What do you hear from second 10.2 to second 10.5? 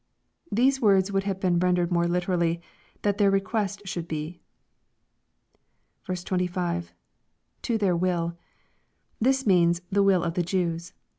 of the